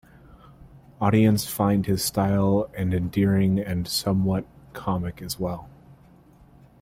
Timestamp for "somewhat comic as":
3.87-5.37